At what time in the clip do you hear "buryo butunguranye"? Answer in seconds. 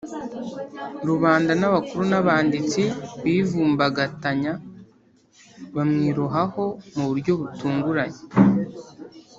7.09-8.21